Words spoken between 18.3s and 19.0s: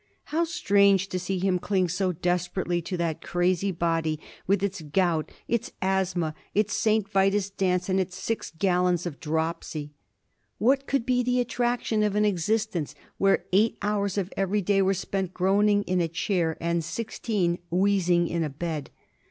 a bed?